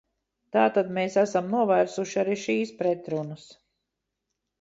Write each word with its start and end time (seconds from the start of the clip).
Tātad 0.55 0.87
mēs 0.97 1.17
esam 1.23 1.51
novērsuši 1.55 2.17
arī 2.21 2.37
šīs 2.45 2.73
pretrunas. 2.81 3.45